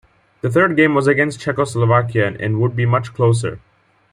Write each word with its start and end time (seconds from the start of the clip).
The 0.41 0.49
third 0.49 0.75
game 0.77 0.95
was 0.95 1.05
against 1.05 1.41
Czechoslovakia 1.41 2.35
and 2.39 2.59
would 2.59 2.75
be 2.75 2.87
much 2.87 3.13
closer. 3.13 3.59